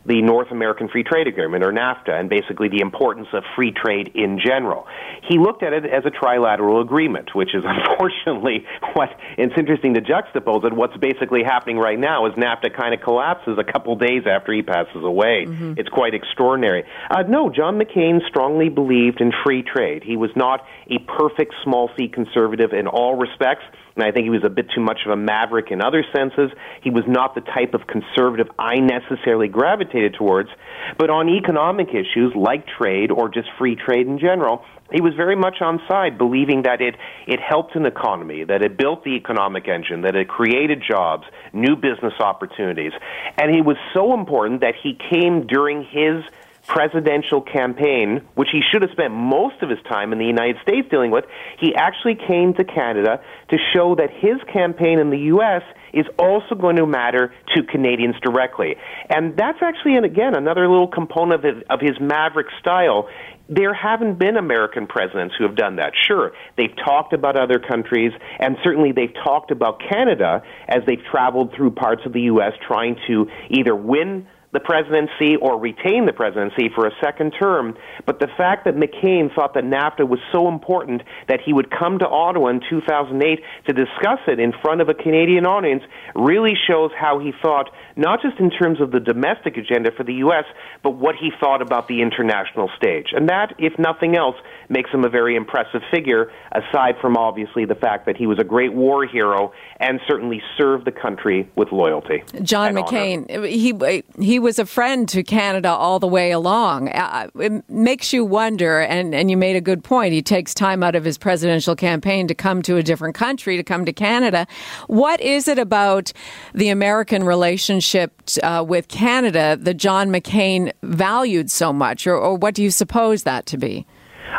the 0.08 0.22
North 0.22 0.52
American 0.52 0.88
Free 0.88 1.04
Trade 1.04 1.28
Agreement, 1.28 1.66
or 1.66 1.72
NAFTA, 1.72 2.18
and 2.18 2.30
basically 2.30 2.70
the 2.70 2.80
importance 2.80 3.28
of 3.34 3.44
free 3.56 3.72
trade 3.72 4.12
in 4.16 4.40
general. 4.44 4.88
He 5.28 5.38
looked 5.38 5.64
at 5.64 5.74
it 5.74 5.86
as 5.86 6.06
a 6.06 6.12
trilateral 6.12 6.82
agreement, 6.82 7.36
which 7.36 7.54
is 7.54 7.64
unfortunately 7.66 8.66
what 8.94 9.10
it's 9.38 9.54
interesting 9.58 9.94
to 9.96 10.02
juxtapose 10.02 10.66
it. 10.66 10.74
What's 10.74 10.96
basically 10.98 11.44
happening 11.44 11.78
right 11.78 12.00
now 12.00 12.26
is 12.26 12.34
NAFTA 12.34 12.76
kind 12.76 12.94
of 12.94 13.02
collapses 13.02 13.58
a 13.60 13.64
couple 13.64 13.96
days 13.98 14.24
after 14.26 14.54
he 14.54 14.62
passes 14.62 15.04
away. 15.04 15.46
Mm-hmm. 15.46 15.74
It's 15.78 15.90
quite 15.90 16.14
extraordinary. 16.14 16.84
Uh, 17.12 17.24
no, 17.24 17.50
John 17.50 17.78
McCain 17.78 18.26
strongly 18.28 18.70
believed 18.70 19.20
in 19.20 19.32
free 19.44 19.64
trade. 19.64 20.04
He 20.04 20.16
was 20.16 20.32
not 20.36 20.66
a 20.90 21.00
perfect 21.00 21.54
small 21.64 21.90
c 21.98 22.08
conservative 22.08 22.72
in 22.72 22.88
all 22.88 23.16
respects 23.16 23.64
and 23.98 24.06
I 24.06 24.12
think 24.12 24.26
he 24.26 24.30
was 24.30 24.44
a 24.44 24.50
bit 24.50 24.68
too 24.74 24.82
much 24.82 25.00
of 25.06 25.12
a 25.12 25.16
maverick 25.16 25.72
in 25.72 25.82
other 25.82 26.06
senses. 26.16 26.52
He 26.84 26.92
was 26.92 27.04
not 27.08 27.34
the 27.34 27.42
type 27.42 27.74
of 27.74 27.88
conservative 27.88 28.48
I 28.60 28.76
necessarily 28.76 29.48
gravitated 29.48 30.14
towards. 30.14 30.50
But 30.98 31.10
on 31.10 31.30
economic 31.30 31.90
issues 31.90 32.34
like 32.36 32.68
trade 32.68 33.12
or 33.12 33.28
just 33.28 33.50
free 33.58 33.76
trade 33.76 34.06
in 34.08 34.20
general, 34.20 34.64
he 34.92 35.02
was 35.02 35.14
very 35.16 35.36
much 35.36 35.62
on 35.62 35.82
side, 35.88 36.18
believing 36.18 36.62
that 36.64 36.80
it, 36.80 36.96
it 37.28 37.40
helped 37.42 37.76
an 37.76 37.86
economy, 37.86 38.44
that 38.44 38.62
it 38.62 38.78
built 38.78 39.04
the 39.04 39.16
economic 39.16 39.68
engine, 39.68 40.02
that 40.02 40.16
it 40.16 40.30
created 40.30 40.82
jobs, 40.88 41.26
new 41.52 41.76
business 41.76 42.14
opportunities. 42.20 42.94
And 43.38 43.54
he 43.54 43.62
was 43.62 43.78
so 43.94 44.14
important 44.14 44.62
that 44.62 44.76
he 44.82 44.98
came 45.10 45.48
during 45.48 45.84
his 45.84 46.24
presidential 46.68 47.42
campaign, 47.42 48.22
which 48.36 48.50
he 48.52 48.62
should 48.62 48.82
have 48.82 48.92
spent 48.92 49.14
most 49.14 49.56
of 49.62 49.70
his 49.70 49.80
time 49.90 50.12
in 50.12 50.20
the 50.20 50.26
United 50.26 50.58
States 50.62 50.88
dealing 50.92 51.12
with, 51.12 51.26
he 51.60 51.74
actually 51.74 52.16
came 52.16 52.54
to 52.54 52.64
Canada 52.64 53.22
to 53.50 53.58
show 53.74 53.96
that 53.96 54.10
his 54.12 54.36
campaign 54.52 55.00
in 55.00 55.10
the 55.10 55.20
U.S. 55.32 55.64
is 55.94 56.06
also 56.20 56.56
going 56.56 56.76
to 56.76 56.86
matter 56.86 57.34
to 57.56 57.64
Canadians 57.64 58.16
directly. 58.22 58.76
And 59.10 59.36
that's 59.38 59.60
actually, 59.62 59.96
and 59.96 60.06
again, 60.06 60.36
another 60.36 60.68
little 60.68 60.90
component 60.90 61.46
of 61.46 61.56
his, 61.56 61.64
of 61.70 61.80
his 61.80 62.00
maverick 62.02 62.48
style. 62.60 63.08
There 63.50 63.74
haven't 63.74 64.20
been 64.20 64.36
American 64.36 64.88
presidents 64.88 65.36
who 65.38 65.46
have 65.46 65.56
done 65.56 65.78
that. 65.78 65.94
Sure, 66.06 66.34
they've 66.58 66.76
talked 66.84 67.14
about 67.14 67.38
other 67.38 67.60
countries, 67.60 68.12
and 68.40 68.58
certainly 68.62 68.92
they've 68.92 69.14
talked 69.24 69.52
about 69.52 69.80
Canada 69.90 70.44
as 70.68 70.84
they've 70.86 71.04
traveled 71.10 71.54
through 71.56 71.72
parts 71.72 72.02
of 72.06 72.12
the 72.12 72.24
U.S. 72.24 72.52
trying 72.68 72.98
to 73.08 73.28
either 73.50 73.74
win 73.74 74.28
the 74.54 74.60
presidency 74.60 75.36
or 75.36 75.60
retain 75.60 76.06
the 76.06 76.14
presidency 76.14 76.70
for 76.74 76.88
a 76.88 76.92
second 77.02 77.32
term. 77.38 77.76
But 78.06 78.20
the 78.20 78.28
fact 78.38 78.66
that 78.66 78.76
McCain 78.76 79.34
thought 79.34 79.54
that 79.56 79.64
NAFTA 79.64 80.08
was 80.08 80.20
so 80.32 80.48
important 80.48 81.04
that 81.28 81.40
he 81.46 81.54
would 81.54 81.70
come 81.70 82.00
to 82.00 82.08
Ottawa 82.08 82.50
in 82.50 82.62
2008 82.70 83.44
to 83.68 83.74
discuss 83.74 84.20
it 84.28 84.40
in 84.40 84.54
front 84.62 84.82
of 84.82 84.90
a 84.90 84.94
Canadian 84.94 85.46
audience 85.46 85.84
really 86.16 86.54
shows 86.68 86.92
how 86.98 87.20
he 87.20 87.34
thought, 87.42 87.70
not 87.96 88.22
just 88.22 88.40
in 88.40 88.50
terms 88.50 88.80
of 88.80 88.92
the 88.92 89.00
domestic 89.00 89.58
agenda 89.58 89.92
for 89.92 90.04
the 90.04 90.16
U.S., 90.16 90.46
but 90.82 90.92
what 90.92 91.16
he 91.16 91.32
thought 91.40 91.62
about 91.62 91.88
the 91.88 92.02
international 92.02 92.70
stage. 92.78 93.08
And 93.14 93.30
that, 93.30 93.54
if 93.58 93.78
nothing 93.78 94.16
else, 94.16 94.36
makes 94.70 94.90
him 94.92 95.04
a 95.04 95.10
very 95.10 95.36
impressive 95.36 95.82
figure, 95.92 96.32
aside 96.52 96.96
from 97.02 97.18
obviously 97.18 97.66
the 97.66 97.76
fact 97.76 98.06
that 98.06 98.18
he 98.18 98.28
was 98.28 98.40
a 98.40 98.44
great 98.44 98.74
war 98.74 99.06
hero 99.06 99.52
and 99.80 100.00
certainly 100.08 100.42
served 100.58 100.86
the 100.86 100.92
country 100.92 101.50
with 101.56 101.72
loyalty. 101.72 102.24
John 102.42 102.74
McCain, 102.74 103.30
honor. 103.30 103.48
he 103.48 104.37
he 104.37 104.37
was 104.40 104.60
a 104.60 104.66
friend 104.66 105.08
to 105.10 105.24
Canada 105.24 105.70
all 105.70 106.00
the 106.00 106.08
way 106.08 106.32
along. 106.32 106.90
Uh, 106.90 107.30
it 107.36 107.70
makes 107.70 108.14
you 108.14 108.26
wonder, 108.26 108.80
and, 108.80 109.14
and 109.14 109.30
you 109.30 109.38
made 109.38 109.56
a 109.56 109.62
good 109.62 109.84
point. 109.84 110.14
He 110.14 110.22
takes 110.22 110.54
time 110.54 110.84
out 110.84 110.96
of 110.96 111.04
his 111.04 111.18
presidential 111.18 111.76
campaign 111.76 112.28
to 112.28 112.36
come 112.36 112.62
to 112.64 112.78
a 112.78 112.84
different 112.84 113.16
country, 113.16 113.58
to 113.58 113.64
come 113.64 113.86
to 113.86 113.94
Canada. 113.94 114.48
What 114.88 115.22
is 115.22 115.48
it 115.48 115.60
about 115.60 116.14
the 116.54 116.70
American 116.70 117.24
relationship 117.24 118.12
uh, 118.44 118.64
with 118.68 118.88
Canada 118.88 119.58
that 119.62 119.76
John 119.76 120.10
McCain 120.10 120.72
valued 120.84 121.52
so 121.52 121.72
much, 121.72 122.08
or, 122.08 122.16
or 122.16 122.36
what 122.36 122.56
do 122.56 122.64
you 122.64 122.72
suppose 122.72 123.24
that 123.24 123.46
to 123.48 123.58
be? 123.58 123.86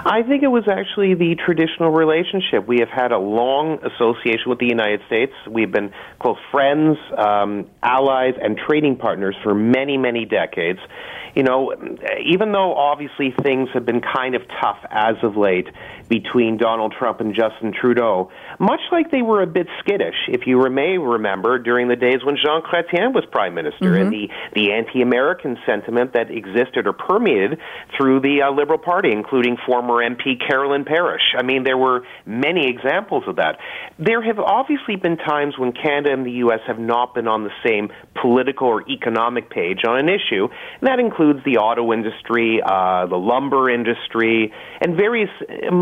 I 0.05 0.23
think 0.23 0.43
it 0.43 0.49
was 0.49 0.65
actually 0.69 1.15
the 1.15 1.35
traditional 1.35 1.91
relationship. 1.91 2.67
We 2.67 2.81
have 2.81 2.89
had 2.89 3.13
a 3.13 3.19
long 3.19 3.79
association 3.85 4.49
with 4.49 4.59
the 4.59 4.67
United 4.67 5.01
States. 5.07 5.33
We've 5.49 5.71
been 5.71 5.93
close 6.21 6.39
friends, 6.51 6.99
um, 7.17 7.67
allies, 7.83 8.35
and 8.41 8.57
trading 8.57 8.97
partners 8.97 9.37
for 9.43 9.55
many, 9.55 9.97
many 9.97 10.25
decades. 10.25 10.79
You 11.39 11.45
know, 11.45 11.73
even 12.27 12.51
though 12.51 12.75
obviously 12.75 13.33
things 13.45 13.69
have 13.73 13.87
been 13.87 14.01
kind 14.01 14.35
of 14.35 14.43
tough 14.61 14.79
as 14.91 15.15
of 15.23 15.37
late 15.37 15.69
between 16.09 16.57
Donald 16.57 16.97
Trump 16.99 17.21
and 17.21 17.33
Justin 17.33 17.73
Trudeau, 17.73 18.33
much 18.59 18.81
like 18.91 19.13
they 19.13 19.23
were 19.23 19.41
a 19.41 19.47
bit 19.47 19.69
skittish, 19.79 20.17
if 20.27 20.49
you 20.49 20.59
may 20.69 20.99
remember, 20.99 21.61
during 21.61 21.87
the 21.87 21.95
days 21.95 22.25
when 22.25 22.35
Jean 22.35 22.61
Chrétien 22.63 23.15
was 23.15 23.25
prime 23.31 23.55
minister 23.55 23.93
mm-hmm. 23.93 24.03
and 24.03 24.13
the, 24.13 24.29
the 24.55 24.73
anti-American 24.73 25.59
sentiment 25.65 26.15
that 26.15 26.29
existed 26.29 26.89
or 26.89 26.93
permeated 26.93 27.61
through 27.97 28.19
the 28.19 28.43
uh, 28.43 28.51
Liberal 28.51 28.81
Party, 28.81 29.13
including 29.13 29.59
former 29.65 30.03
MP 30.03 30.45
Carolyn 30.45 30.85
Parrish. 30.85 31.37
I 31.39 31.45
mean, 31.45 31.63
there 31.63 31.79
were 31.79 32.03
many 32.27 32.69
examples 32.69 33.23
of 33.29 33.37
that. 33.37 33.59
There 33.97 34.23
have 34.23 34.41
obviously 34.41 34.97
been 34.97 35.17
times 35.17 35.57
when 35.57 35.71
Canada 35.71 36.13
and 36.13 36.27
the 36.27 36.43
U.S. 36.43 36.61
have 36.67 36.81
not 36.81 37.15
been 37.15 37.29
on 37.29 37.45
the 37.45 37.53
same 37.65 37.93
political 38.21 38.67
or 38.67 38.91
economic 38.91 39.51
page 39.51 39.83
on 39.87 40.01
an 40.01 40.09
issue, 40.09 40.49
and 40.81 40.89
that 40.89 40.99
includes 40.99 41.28
the 41.33 41.59
auto 41.59 41.93
industry, 41.93 42.61
uh, 42.65 43.07
the 43.07 43.17
lumber 43.17 43.71
industry, 43.71 44.53
and 44.81 44.97
various, 44.97 45.31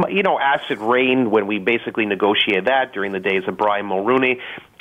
you 0.09 0.23
know, 0.23 0.39
acid 0.39 0.79
rain 0.79 1.31
when 1.31 1.47
we 1.47 1.59
basically 1.59 2.07
negotiated 2.07 2.67
that 2.67 2.93
during 2.93 3.13
the 3.13 3.21
days 3.21 3.43
of 3.47 3.57
Brian 3.57 3.87
Mulroney 3.87 4.41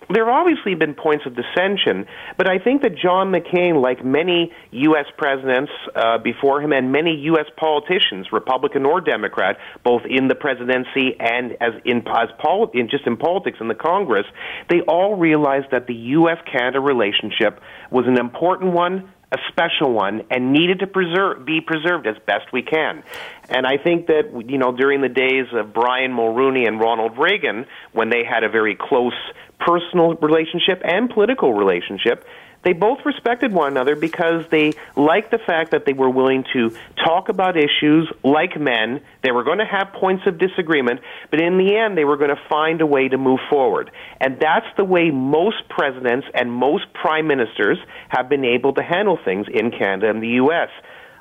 there 0.10 0.26
have 0.26 0.34
obviously 0.34 0.76
been 0.76 0.94
points 0.94 1.26
of 1.26 1.36
dissension, 1.36 2.06
but 2.38 2.50
I 2.50 2.60
think 2.60 2.84
that 2.84 2.98
John 2.98 3.32
McCain, 3.32 3.82
like 3.82 4.06
many 4.06 4.52
U.S. 4.72 5.06
presidents 5.18 5.72
uh, 5.96 6.20
before 6.20 6.62
him 6.62 6.72
and 6.74 6.92
many 6.92 7.16
U.S. 7.34 7.46
politicians, 7.58 8.28
Republican 8.32 8.86
or 8.86 9.02
Democrat, 9.02 9.58
both 9.84 10.04
in 10.08 10.28
the 10.28 10.36
presidency 10.36 11.16
and 11.20 11.54
as 11.54 11.74
in 11.86 12.04
as 12.08 12.30
pol- 12.40 12.72
in 12.74 12.90
just 12.90 13.08
in 13.08 13.18
politics 13.18 13.58
in 13.60 13.68
the 13.68 13.76
Congress, 13.76 14.26
they 14.70 14.82
all 14.82 15.16
realized 15.16 15.68
that 15.72 15.88
the 15.88 15.96
U.S.-Canada 15.96 16.84
relationship 16.84 17.60
was 17.90 18.06
an 18.08 18.20
important 18.20 18.74
one, 18.74 19.12
a 19.36 19.52
special 19.52 19.92
one 19.92 20.24
and 20.32 20.54
needed 20.54 20.80
to 20.80 20.88
preserve, 20.88 21.46
be 21.46 21.60
preserved 21.62 22.08
as 22.08 22.16
best 22.26 22.52
we 22.54 22.62
can. 22.62 23.04
And 23.50 23.68
I 23.68 23.78
think 23.78 24.08
that 24.08 24.32
you 24.48 24.58
know 24.58 24.72
during 24.72 25.02
the 25.02 25.10
days 25.10 25.48
of 25.54 25.74
Brian 25.74 26.12
Mulroney 26.12 26.68
and 26.68 26.80
Ronald 26.80 27.18
Reagan, 27.18 27.66
when 27.92 28.10
they 28.10 28.24
had 28.24 28.44
a 28.44 28.50
very 28.50 28.76
close 28.76 29.14
personal 29.60 30.16
relationship 30.16 30.82
and 30.84 31.10
political 31.10 31.54
relationship, 31.54 32.26
they 32.66 32.74
both 32.74 32.98
respected 33.06 33.54
one 33.54 33.72
another 33.72 33.96
because 33.96 34.44
they 34.50 34.74
liked 34.96 35.30
the 35.30 35.38
fact 35.38 35.72
that 35.72 35.86
they 35.86 35.94
were 35.94 36.10
willing 36.10 36.44
to 36.52 36.76
talk 36.96 37.30
about 37.30 37.56
issues 37.56 38.12
like 38.24 38.60
men. 38.60 39.02
They 39.22 39.32
were 39.32 39.44
going 39.44 39.60
to 39.60 39.66
have 39.66 39.94
points 39.94 40.24
of 40.26 40.40
disagreement, 40.40 41.00
but 41.30 41.40
in 41.40 41.60
the 41.60 41.78
end, 41.78 41.96
they 41.96 42.06
were 42.06 42.18
going 42.18 42.32
to 42.32 42.42
find 42.50 42.82
a 42.82 42.86
way 42.88 43.08
to 43.08 43.20
move 43.20 43.40
forward. 43.52 43.92
And 44.20 44.40
that's 44.40 44.66
the 44.78 44.84
way 44.84 45.12
most 45.12 45.70
presidents 45.70 46.26
and 46.34 46.52
most 46.52 46.92
prime 46.94 47.28
ministers 47.28 47.78
have 48.10 48.30
been 48.30 48.44
able 48.44 48.74
to 48.74 48.82
handle 48.82 49.20
things 49.24 49.46
in 49.48 49.70
Canada 49.70 50.10
and 50.10 50.24
the 50.24 50.36
U.S. 50.42 50.70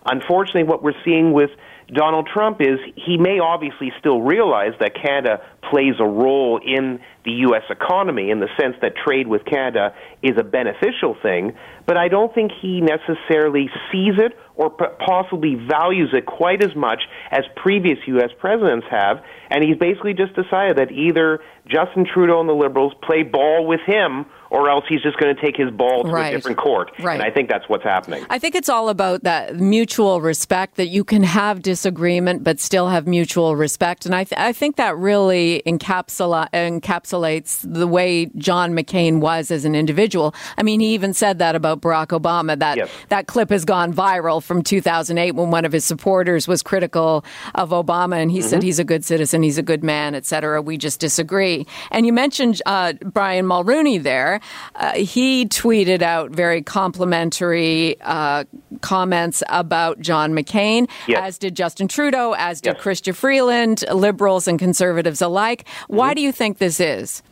Unfortunately, 0.07 0.65
what 0.65 0.83
we're 0.83 1.01
seeing 1.05 1.33
with 1.33 1.51
Donald 1.93 2.29
Trump 2.33 2.61
is 2.61 2.79
he 2.97 3.19
may 3.19 3.39
obviously 3.41 3.93
still 3.99 4.23
realize 4.23 4.73
that 4.81 4.93
Canada 4.95 5.43
plays 5.71 5.95
a 5.99 6.05
role 6.05 6.61
in 6.65 7.01
the 7.25 7.33
U.S. 7.49 7.63
economy 7.71 8.31
in 8.31 8.41
the 8.41 8.49
sense 8.61 8.77
that 8.83 8.93
trade 8.97 9.27
with 9.27 9.45
Canada 9.45 9.95
is 10.23 10.33
a 10.39 10.45
beneficial 10.45 11.17
thing, 11.23 11.53
but 11.87 11.97
I 11.97 12.09
don't 12.09 12.35
think 12.35 12.53
he 12.61 12.81
necessarily 12.81 13.69
sees 13.91 14.15
it 14.19 14.37
or 14.57 14.71
possibly 14.71 15.55
values 15.55 16.11
it 16.13 16.27
quite 16.27 16.63
as 16.63 16.75
much 16.77 17.03
as 17.31 17.45
previous 17.57 17.99
U.S. 18.07 18.31
presidents 18.39 18.87
have. 18.91 19.23
And 19.51 19.65
he's 19.65 19.77
basically 19.77 20.15
just 20.15 20.35
decided 20.35 20.79
that 20.79 20.93
either 20.93 21.41
Justin 21.67 22.07
Trudeau 22.13 22.41
and 22.41 22.49
the 22.49 22.55
Liberals 22.55 22.93
play 23.03 23.23
ball 23.23 23.67
with 23.67 23.81
him 23.87 24.27
or 24.55 24.71
else 24.71 24.85
he's 24.89 25.03
just 25.03 25.19
going 25.19 25.35
to 25.35 25.41
take 25.41 25.57
his 25.57 25.69
ball 25.73 26.05
to 26.05 26.11
right. 26.11 26.33
a 26.33 26.37
different 26.37 26.59
court. 26.59 26.93
Right. 27.01 27.15
And 27.15 27.23
I 27.25 27.31
think 27.31 27.51
that's 27.51 27.69
what's 27.69 27.83
happening. 27.83 28.25
I 28.31 28.39
think 28.39 28.55
it's 28.55 28.69
all 28.69 28.89
about 28.89 29.25
that 29.25 29.57
mutual 29.57 30.21
respect 30.21 30.77
that 30.77 30.87
you 30.87 31.03
can 31.03 31.25
have 31.25 31.61
disagreement 31.61 32.45
but 32.45 32.61
still 32.61 32.89
have 32.89 33.09
mutual 33.09 33.57
respect. 33.57 34.07
And 34.07 34.15
I, 34.15 34.23
th- 34.23 34.41
I 34.41 34.53
think 34.53 34.77
that 34.77 34.97
really 34.97 35.61
encapsula- 35.67 36.51
encapsulates 36.53 37.63
the 37.65 37.89
way 37.89 38.27
John 38.37 38.75
McCain 38.75 39.19
was 39.19 39.51
as 39.51 39.65
an 39.65 39.75
individual. 39.75 40.33
I 40.57 40.63
mean, 40.63 40.79
he 40.79 40.95
even 40.95 41.15
said 41.15 41.41
that 41.41 41.57
about 41.57 41.81
Barack 41.81 42.09
Obama. 42.19 42.57
That 42.57 42.77
yes. 42.77 42.91
that 43.09 43.27
clip 43.27 43.51
has 43.51 43.65
gone 43.65 43.93
viral 43.93 44.41
from 44.41 44.63
2008 44.63 45.33
when 45.33 45.51
one 45.51 45.65
of 45.65 45.73
his 45.73 45.85
supporters 45.85 46.47
was 46.47 46.63
critical 46.63 47.25
of 47.57 47.71
Obama 47.71 48.23
and 48.23 48.31
he 48.31 48.39
mm-hmm. 48.39 48.49
said 48.49 48.63
he's 48.63 48.79
a 48.79 48.85
good 48.85 49.05
citizen, 49.05 49.43
he's 49.43 49.59
a 49.59 49.63
good 49.63 49.83
man, 49.83 50.15
etc. 50.15 50.63
We 50.63 50.79
just 50.79 51.01
disagree. 51.01 51.67
And 51.91 52.07
you 52.07 52.13
mentioned 52.13 52.63
uh, 52.67 52.93
Brian 53.03 53.47
Mulroney 53.47 54.01
there. 54.01 54.41
Uh, 54.75 54.93
he 54.95 55.47
tweeted 55.47 56.03
out 56.03 56.31
very 56.31 56.63
complimentary 56.63 57.97
uh, 58.01 58.45
comments 58.81 59.43
about 59.49 60.01
John 60.01 60.33
McCain, 60.33 60.89
yes. 61.07 61.21
as 61.23 61.39
did 61.39 61.55
Justin 61.55 61.89
Trudeau, 61.89 62.35
as 62.37 62.61
did 62.61 62.77
yes. 62.77 62.85
Chrystia 62.85 63.15
Freeland, 63.15 63.85
liberals 63.93 64.49
and 64.49 64.59
conservatives 64.59 65.23
alike. 65.23 65.67
Why 65.89 66.09
mm-hmm. 66.09 66.15
do 66.17 66.23
you 66.23 66.33
think 66.33 66.59
this 66.59 66.81
is? 66.81 67.23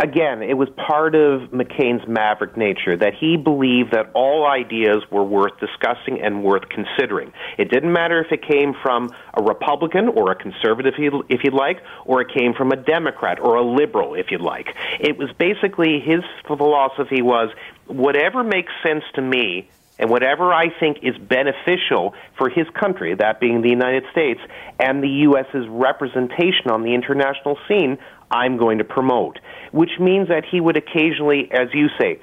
Again, 0.00 0.42
it 0.42 0.54
was 0.54 0.68
part 0.70 1.14
of 1.14 1.50
McCain's 1.50 2.06
maverick 2.08 2.56
nature 2.56 2.96
that 2.96 3.14
he 3.14 3.36
believed 3.36 3.92
that 3.92 4.10
all 4.14 4.46
ideas 4.46 5.02
were 5.10 5.24
worth 5.24 5.58
discussing 5.60 6.20
and 6.20 6.42
worth 6.42 6.68
considering. 6.68 7.32
It 7.58 7.70
didn't 7.70 7.92
matter 7.92 8.20
if 8.22 8.32
it 8.32 8.42
came 8.42 8.74
from 8.82 9.14
a 9.34 9.42
Republican 9.42 10.08
or 10.08 10.30
a 10.30 10.34
conservative, 10.34 10.94
if 11.28 11.44
you'd 11.44 11.54
like, 11.54 11.82
or 12.04 12.20
it 12.20 12.28
came 12.32 12.54
from 12.54 12.72
a 12.72 12.76
Democrat 12.76 13.40
or 13.40 13.56
a 13.56 13.62
liberal, 13.62 14.14
if 14.14 14.30
you'd 14.30 14.40
like. 14.40 14.74
It 15.00 15.18
was 15.18 15.30
basically 15.38 16.00
his 16.00 16.22
philosophy 16.46 17.22
was 17.22 17.50
whatever 17.86 18.42
makes 18.42 18.72
sense 18.82 19.04
to 19.14 19.22
me 19.22 19.68
and 19.98 20.10
whatever 20.10 20.52
I 20.52 20.70
think 20.80 20.98
is 21.02 21.16
beneficial 21.16 22.14
for 22.36 22.48
his 22.48 22.68
country, 22.70 23.14
that 23.14 23.38
being 23.38 23.62
the 23.62 23.68
United 23.68 24.04
States, 24.10 24.40
and 24.80 25.02
the 25.02 25.08
U.S.'s 25.08 25.66
representation 25.68 26.70
on 26.70 26.82
the 26.82 26.94
international 26.94 27.58
scene, 27.68 27.98
I'm 28.30 28.56
going 28.56 28.78
to 28.78 28.84
promote, 28.84 29.38
which 29.72 29.90
means 30.00 30.28
that 30.28 30.44
he 30.50 30.60
would 30.60 30.76
occasionally, 30.76 31.48
as 31.52 31.68
you 31.72 31.88
say, 32.00 32.20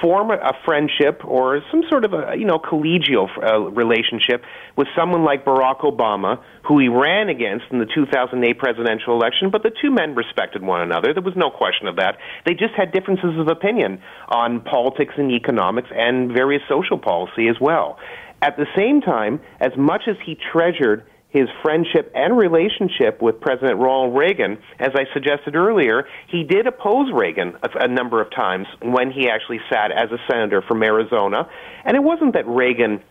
form 0.00 0.30
a 0.30 0.52
friendship 0.64 1.20
or 1.24 1.60
some 1.70 1.82
sort 1.90 2.04
of 2.04 2.14
a 2.14 2.34
you 2.36 2.44
know 2.44 2.58
collegial 2.58 3.28
uh, 3.42 3.60
relationship 3.70 4.42
with 4.76 4.88
someone 4.96 5.24
like 5.24 5.44
Barack 5.44 5.80
Obama, 5.80 6.42
who 6.66 6.78
he 6.78 6.88
ran 6.88 7.28
against 7.28 7.66
in 7.70 7.78
the 7.78 7.86
2008 7.86 8.58
presidential 8.58 9.14
election. 9.14 9.50
But 9.50 9.62
the 9.62 9.70
two 9.82 9.90
men 9.90 10.14
respected 10.14 10.62
one 10.62 10.80
another. 10.80 11.12
There 11.12 11.22
was 11.22 11.36
no 11.36 11.50
question 11.50 11.86
of 11.86 11.96
that. 11.96 12.16
They 12.46 12.54
just 12.54 12.74
had 12.76 12.92
differences 12.92 13.38
of 13.38 13.48
opinion 13.48 14.00
on 14.28 14.60
politics 14.62 15.14
and 15.16 15.30
economics 15.30 15.88
and 15.94 16.32
various 16.32 16.62
social 16.68 16.98
policy 16.98 17.48
as 17.48 17.56
well. 17.60 17.98
At 18.42 18.56
the 18.56 18.66
same 18.76 19.00
time, 19.00 19.40
as 19.60 19.72
much 19.76 20.02
as 20.08 20.16
he 20.24 20.36
treasured 20.52 21.04
his 21.34 21.48
friendship 21.62 22.12
and 22.14 22.38
relationship 22.38 23.20
with 23.20 23.40
President 23.40 23.80
Ronald 23.80 24.16
Reagan, 24.16 24.56
as 24.78 24.92
I 24.94 25.12
suggested 25.12 25.56
earlier, 25.56 26.06
he 26.28 26.44
did 26.44 26.68
oppose 26.68 27.12
Reagan 27.12 27.56
a, 27.60 27.86
a, 27.86 27.88
number 27.88 28.22
of 28.22 28.30
times 28.30 28.68
when 28.80 29.10
he 29.10 29.28
actually 29.28 29.58
sat 29.68 29.90
as 29.90 30.12
a 30.12 30.18
senator 30.30 30.62
from 30.62 30.84
Arizona. 30.84 31.50
And 31.84 31.96
it 31.96 32.04
wasn't 32.04 32.34
that 32.34 32.46
Reagan 32.46 33.02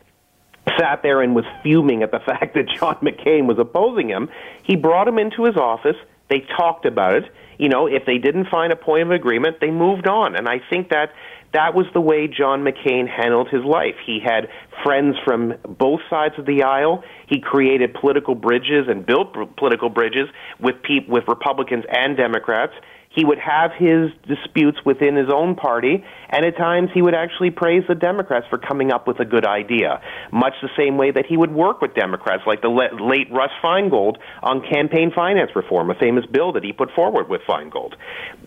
sat 0.80 1.04
there 1.04 1.22
and 1.22 1.36
was 1.36 1.44
fuming 1.64 2.02
at 2.02 2.12
the 2.12 2.20
fact 2.26 2.56
that 2.56 2.70
John 2.70 2.96
McCain 3.02 3.46
was 3.46 3.60
opposing 3.60 4.08
him. 4.08 4.30
He 4.64 4.78
brought 4.78 5.10
him 5.10 5.20
into 5.20 5.44
his 5.44 5.58
office. 5.58 5.98
They 6.30 6.46
talked 6.58 6.86
about 6.86 7.16
it. 7.16 7.26
You 7.58 7.70
know, 7.70 7.88
if 7.88 8.06
they 8.06 8.18
didn't 8.18 8.48
find 8.50 8.74
a 8.74 8.76
point 8.76 9.04
of 9.04 9.12
agreement, 9.12 9.58
they 9.62 9.72
moved 9.72 10.08
on. 10.08 10.36
And 10.36 10.48
I 10.48 10.60
think 10.70 10.90
that 10.90 11.12
that 11.54 11.76
was 11.76 11.86
the 11.94 12.02
way 12.02 12.28
John 12.28 12.64
McCain 12.64 13.08
handled 13.08 13.48
his 13.50 13.64
life. 13.64 13.96
He 14.06 14.20
had 14.20 14.50
friends 14.84 15.16
from 15.24 15.54
both 15.68 16.02
sides 16.10 16.34
of 16.40 16.46
the 16.46 16.64
aisle. 16.64 17.04
He 17.28 17.40
created 17.40 17.94
political 17.94 18.34
bridges 18.34 18.88
and 18.88 19.06
built 19.06 19.36
political 19.56 19.90
bridges 19.90 20.30
with 20.60 20.82
pe- 20.82 21.08
with 21.08 21.26
Republicans 21.28 21.86
and 21.90 22.18
Democrats. 22.18 22.74
He 23.14 23.24
would 23.24 23.38
have 23.38 23.72
his 23.78 24.10
disputes 24.28 24.80
within 24.84 25.16
his 25.16 25.30
own 25.30 25.56
party, 25.56 26.04
and 26.30 26.46
at 26.46 26.58
times 26.58 26.90
he 26.94 27.02
would 27.02 27.14
actually 27.14 27.52
praise 27.52 27.84
the 27.88 27.94
Democrats 27.96 28.48
for 28.50 28.58
coming 28.58 28.92
up 28.92 29.08
with 29.08 29.20
a 29.20 29.26
good 29.26 29.46
idea. 29.46 30.02
Much 30.32 30.54
the 30.62 30.70
same 30.76 30.98
way 30.98 31.12
that 31.12 31.28
he 31.28 31.38
would 31.38 31.52
work 31.52 31.80
with 31.80 31.94
Democrats, 31.94 32.44
like 32.48 32.62
the 32.62 32.70
late 32.70 33.32
Russ 33.32 33.52
Feingold 33.64 34.18
on 34.42 34.62
campaign 34.68 35.12
finance 35.14 35.52
reform, 35.56 35.92
a 35.92 35.96
famous 35.96 36.26
bill 36.26 36.54
that 36.54 36.64
he 36.64 36.74
put 36.74 36.90
forward 36.92 37.30
with 37.30 37.42
Feingold. 37.48 37.94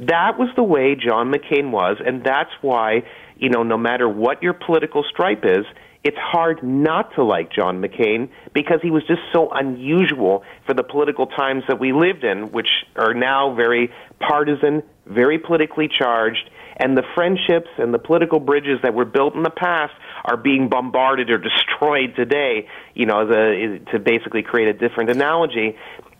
That 0.01 0.37
was 0.39 0.49
the 0.57 0.65
way 0.65 0.97
John 0.97 1.33
McCain 1.33 1.71
was, 1.71 1.99
and 2.05 2.25
that's 2.25 2.51
why, 2.61 3.05
you 3.37 3.51
know, 3.51 3.63
no 3.63 3.77
matter 3.79 4.09
what 4.09 4.43
your 4.43 4.55
political 4.55 5.05
stripe 5.05 5.45
is, 5.45 5.65
it's 6.07 6.17
hard 6.19 6.63
not 6.63 7.13
to 7.17 7.25
like 7.25 7.51
John 7.51 7.83
McCain 7.83 8.29
because 8.55 8.79
he 8.81 8.93
was 8.93 9.03
just 9.09 9.23
so 9.33 9.51
unusual 9.51 10.45
for 10.65 10.73
the 10.73 10.85
political 10.85 11.27
times 11.27 11.65
that 11.67 11.81
we 11.81 11.93
lived 11.93 12.23
in, 12.23 12.53
which 12.53 12.69
are 12.95 13.13
now 13.13 13.57
very 13.57 13.91
partisan, 14.21 14.85
very 15.05 15.37
politically 15.41 15.89
charged, 15.89 16.49
and 16.77 16.97
the 16.97 17.03
friendships 17.17 17.71
and 17.79 17.93
the 17.93 17.99
political 17.99 18.39
bridges 18.39 18.79
that 18.85 18.95
were 18.95 19.05
built 19.05 19.35
in 19.35 19.43
the 19.43 19.51
past 19.51 19.95
are 20.25 20.37
being 20.37 20.69
bombarded 20.69 21.29
or 21.29 21.39
destroyed 21.39 22.15
today, 22.15 22.69
you 22.95 23.05
know, 23.05 23.27
the, 23.27 23.81
to 23.91 23.99
basically 23.99 24.45
create 24.45 24.69
a 24.69 24.75
different 24.75 25.11
analogy. 25.11 25.77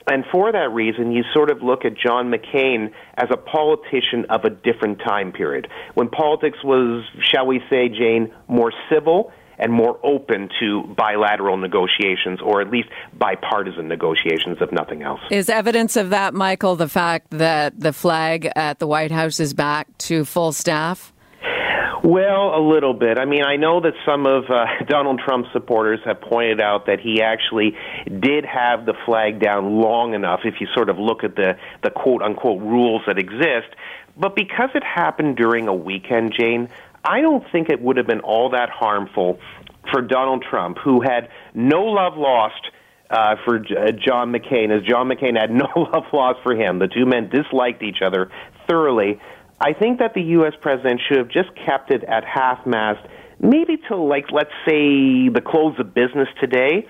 And 0.09 0.25
for 0.33 0.51
that 0.51 0.73
reason, 0.73 1.13
you 1.13 1.23
sort 1.33 1.49
of 1.49 1.63
look 1.63 1.85
at 1.85 1.93
John 1.97 2.33
McCain 2.33 2.91
as 3.17 3.29
a 3.31 3.37
politician 3.37 4.25
of 4.31 4.45
a 4.45 4.51
different 4.51 4.99
time 4.99 5.31
period, 5.31 5.69
when 5.95 6.09
politics 6.09 6.59
was, 6.65 7.05
shall 7.23 7.47
we 7.47 7.61
say, 7.71 7.89
Jane, 7.89 8.35
more 8.49 8.73
civil 8.91 9.33
and 9.59 9.73
more 9.73 9.99
open 10.03 10.49
to 10.61 10.83
bilateral 10.97 11.57
negotiations 11.57 12.41
or 12.43 12.61
at 12.61 12.71
least 12.71 12.89
bipartisan 13.15 13.89
negotiations, 13.89 14.59
if 14.61 14.71
nothing 14.73 15.03
else. 15.03 15.21
Is 15.31 15.49
evidence 15.49 15.97
of 15.97 16.11
that, 16.11 16.35
Michael, 16.35 16.77
the 16.77 16.89
fact 16.89 17.31
that 17.31 17.79
the 17.79 17.93
flag 17.93 18.51
at 18.57 18.79
the 18.79 18.87
White 18.87 19.13
House 19.13 19.41
is 19.41 19.55
back 19.55 19.87
to 19.99 20.25
full 20.25 20.53
staff? 20.53 21.13
Well, 22.07 22.55
a 22.55 22.63
little 22.63 22.95
bit. 22.95 23.19
I 23.19 23.25
mean, 23.25 23.43
I 23.43 23.57
know 23.57 23.81
that 23.81 23.95
some 24.05 24.27
of 24.27 24.45
uh, 24.49 24.67
Donald 24.89 25.21
Trump's 25.27 25.49
supporters 25.53 25.99
have 26.05 26.21
pointed 26.21 26.61
out 26.61 26.87
that 26.87 27.01
he 27.01 27.21
actually 27.21 27.77
did 28.07 28.45
have 28.45 28.87
the 28.87 28.95
flag 29.05 29.41
down 29.41 29.81
long 29.81 30.15
enough 30.15 30.41
if 30.45 30.61
you 30.61 30.69
sort 30.73 30.89
of 30.89 30.99
look 30.99 31.25
at 31.25 31.35
the, 31.35 31.59
the 31.83 31.91
quote 31.91 32.23
unquote 32.23 32.63
rules 32.63 33.03
that 33.07 33.19
exist. 33.19 33.75
But 34.17 34.37
because 34.37 34.71
it 34.75 34.85
happened 34.85 35.37
during 35.37 35.69
a 35.69 35.75
weekend, 35.75 36.33
Jane, 36.33 36.69
I 37.07 37.21
don't 37.21 37.45
think 37.53 37.69
it 37.69 37.81
would 37.81 37.97
have 37.97 38.07
been 38.07 38.21
all 38.21 38.51
that 38.51 38.69
harmful 38.69 39.39
for 39.93 40.03
Donald 40.03 40.45
Trump, 40.49 40.79
who 40.79 41.01
had 41.01 41.29
no 41.55 41.85
love 41.85 42.17
lost 42.17 42.61
uh, 43.09 43.37
for 43.45 43.61
J- 43.61 43.77
uh, 43.77 43.93
John 43.93 44.33
McCain, 44.33 44.77
as 44.77 44.83
John 44.85 45.09
McCain 45.09 45.39
had 45.39 45.51
no 45.65 45.69
love 45.77 46.05
lost 46.13 46.41
for 46.43 46.55
him. 46.55 46.81
The 46.81 46.89
two 46.89 47.07
men 47.07 47.31
disliked 47.31 47.83
each 47.83 48.03
other 48.05 48.31
thoroughly. 48.69 49.21
I 49.61 49.73
think 49.73 50.01
that 50.01 50.15
the 50.15 50.23
U.S. 50.23 50.53
president 50.61 51.01
should 51.09 51.19
have 51.19 51.29
just 51.29 51.49
kept 51.65 51.91
it 51.91 52.03
at 52.05 52.25
half 52.25 52.67
mast, 52.67 53.07
maybe 53.39 53.79
till, 53.89 54.07
like, 54.09 54.27
let's 54.33 54.51
say, 54.67 55.29
the 55.29 55.43
close 55.45 55.79
of 55.79 55.95
business 55.95 56.29
today 56.41 56.87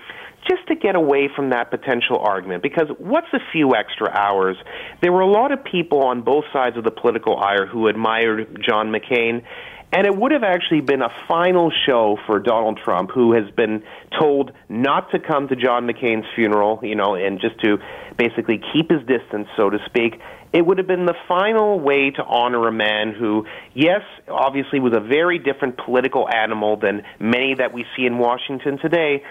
just 0.49 0.65
to 0.67 0.75
get 0.75 0.95
away 0.95 1.29
from 1.33 1.49
that 1.49 1.69
potential 1.69 2.19
argument. 2.19 2.63
Because 2.63 2.87
what's 2.99 3.27
a 3.33 3.39
few 3.51 3.75
extra 3.75 4.09
hours? 4.09 4.57
There 5.01 5.11
were 5.11 5.21
a 5.21 5.29
lot 5.29 5.51
of 5.51 5.63
people 5.63 6.03
on 6.03 6.21
both 6.21 6.45
sides 6.53 6.77
of 6.77 6.83
the 6.83 6.91
political 6.91 7.37
aisle 7.37 7.67
who 7.67 7.87
admired 7.87 8.63
John 8.67 8.91
McCain. 8.91 9.43
And 9.91 10.05
it 10.05 10.15
would 10.15 10.33
have 10.33 10.43
actually 10.43 10.81
been 10.81 11.01
a 11.01 11.09
final 11.29 11.71
show 11.85 12.17
for 12.25 12.39
Donald 12.39 12.77
Trump, 12.83 13.09
who 13.11 13.33
has 13.33 13.49
been 13.55 13.83
told 14.19 14.51
not 14.67 15.11
to 15.11 15.19
come 15.19 15.47
to 15.47 15.55
John 15.55 15.87
McCain's 15.87 16.25
funeral, 16.35 16.79
you 16.83 16.95
know, 16.95 17.15
and 17.15 17.39
just 17.39 17.57
to 17.61 17.77
basically 18.17 18.61
keep 18.73 18.91
his 18.91 18.99
distance, 19.07 19.47
so 19.55 19.69
to 19.69 19.77
speak. 19.85 20.19
It 20.51 20.65
would 20.65 20.77
have 20.77 20.87
been 20.87 21.05
the 21.05 21.15
final 21.27 21.79
way 21.79 22.11
to 22.11 22.23
honor 22.23 22.67
a 22.67 22.71
man 22.71 23.13
who, 23.17 23.45
yes, 23.73 24.01
obviously 24.27 24.79
was 24.81 24.93
a 24.93 24.99
very 24.99 25.39
different 25.39 25.77
political 25.77 26.27
animal 26.27 26.75
than 26.75 27.03
many 27.19 27.55
that 27.55 27.73
we 27.73 27.85
see 27.95 28.05
in 28.05 28.17
Washington 28.17 28.77
today, 28.79 29.23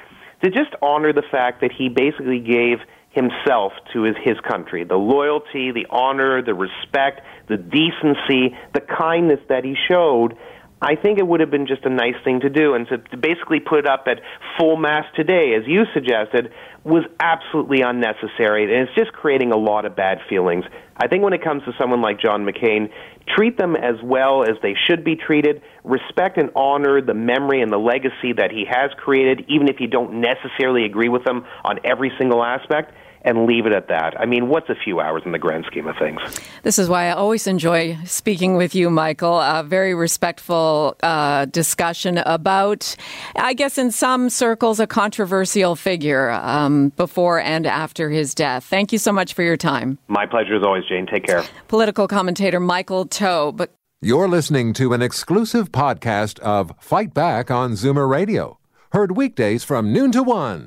to 0.43 0.51
just 0.51 0.71
honor 0.81 1.13
the 1.13 1.25
fact 1.31 1.61
that 1.61 1.73
he 1.73 1.89
basically 1.91 2.41
gave 2.41 2.79
himself 3.17 3.73
to 3.95 4.03
his, 4.03 4.15
his 4.23 4.39
country. 4.47 4.85
The 4.85 4.97
loyalty, 4.97 5.73
the 5.73 5.87
honor, 5.91 6.43
the 6.43 6.55
respect, 6.55 7.23
the 7.49 7.57
decency, 7.57 8.55
the 8.75 8.83
kindness 8.83 9.41
that 9.49 9.65
he 9.65 9.75
showed. 9.89 10.37
I 10.81 10.95
think 10.95 11.19
it 11.19 11.27
would 11.27 11.41
have 11.41 11.51
been 11.51 11.67
just 11.67 11.85
a 11.85 11.91
nice 11.91 12.17
thing 12.23 12.41
to 12.41 12.51
do. 12.51 12.75
And 12.75 12.87
to, 12.89 12.99
to 12.99 13.17
basically 13.17 13.61
put 13.61 13.81
it 13.81 13.87
up 13.87 14.05
at 14.07 14.21
full 14.59 14.77
mass 14.77 15.05
today, 15.15 15.55
as 15.55 15.67
you 15.67 15.85
suggested, 15.95 16.53
was 16.85 17.05
absolutely 17.19 17.81
unnecessary. 17.81 18.65
And 18.65 18.87
it's 18.87 18.95
just 18.95 19.13
creating 19.13 19.53
a 19.53 19.57
lot 19.57 19.87
of 19.87 19.97
bad 19.97 20.19
feelings. 20.29 20.65
I 20.97 21.09
think 21.09 21.25
when 21.25 21.33
it 21.33 21.43
comes 21.43 21.63
to 21.65 21.73
someone 21.79 22.03
like 22.03 22.21
John 22.21 22.45
McCain, 22.45 22.91
treat 23.35 23.57
them 23.57 23.75
as 23.75 23.97
well 24.03 24.43
as 24.43 24.57
they 24.63 24.75
should 24.87 25.03
be 25.03 25.17
treated. 25.17 25.63
Respect 25.83 26.37
and 26.37 26.51
honor 26.55 27.01
the 27.01 27.15
memory 27.15 27.63
and 27.63 27.73
the 27.73 27.79
legacy 27.79 28.35
that 28.37 28.51
he 28.51 28.67
has 28.69 28.91
created, 28.99 29.47
even 29.49 29.69
if 29.69 29.81
you 29.81 29.89
don't 29.89 30.21
necessarily 30.21 30.85
agree 30.85 31.09
with 31.09 31.25
them 31.25 31.47
on 31.65 31.81
every 31.85 32.13
single 32.19 32.45
aspect 32.45 32.93
and 33.27 33.45
leave 33.45 33.67
it 33.67 33.73
at 33.73 33.89
that. 33.89 34.19
I 34.19 34.25
mean, 34.25 34.49
what's 34.49 34.71
a 34.71 34.77
few 34.77 35.01
hours 35.01 35.23
in 35.27 35.33
the 35.33 35.39
grand 35.39 35.65
scheme 35.67 35.89
of 35.89 35.97
things? 35.99 36.21
This 36.63 36.79
is 36.79 36.89
why 36.89 37.09
I 37.09 37.11
always 37.11 37.47
enjoy 37.49 37.99
speaking 38.05 38.57
with 38.57 38.75
you, 38.75 38.89
Michael. 38.89 39.41
A 39.41 39.65
very 39.65 39.95
respectful 39.95 40.97
uh, 41.03 41.47
discussion 41.47 42.19
about, 42.19 42.95
I 43.35 43.53
guess, 43.53 43.79
in 43.79 43.91
some 43.91 44.31
circles, 44.31 44.79
a 44.79 44.87
controversial 44.87 45.75
figure 45.75 46.31
um, 46.31 46.91
before 46.91 47.41
and 47.41 47.67
after 47.67 48.09
his 48.09 48.33
death. 48.35 48.65
Thank 48.65 48.93
you 48.93 48.99
so 48.99 49.13
much 49.13 49.35
for 49.35 49.43
your 49.43 49.57
time. 49.57 49.99
My 50.07 50.25
pleasure 50.25 50.55
as 50.55 50.63
always, 50.63 50.85
Jane. 50.89 51.07
Take 51.07 51.27
care. 51.27 51.45
Political 51.67 52.07
commentator 52.07 52.61
Michael 52.61 53.07
Taube. 53.07 53.69
You're 54.01 54.29
listening 54.29 54.73
to 54.75 54.93
an 54.93 55.03
exclusive 55.03 55.73
podcast 55.73 56.39
of 56.41 56.73
Fight 56.79 57.13
Back 57.13 57.51
on 57.51 57.73
Zoomer 57.73 58.09
Radio, 58.09 58.61
heard 58.93 59.17
weekdays 59.17 59.65
from 59.65 59.93
noon 59.93 60.13
to 60.13 60.23
one. 60.23 60.67